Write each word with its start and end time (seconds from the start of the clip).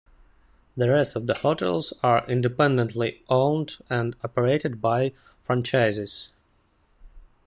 The 0.75 0.89
rest 0.89 1.15
of 1.15 1.27
the 1.27 1.35
hotels 1.35 1.93
are 2.01 2.25
independently 2.27 3.21
owned 3.29 3.75
and 3.87 4.15
operated 4.23 4.81
by 4.81 5.13
franchisees. 5.47 6.29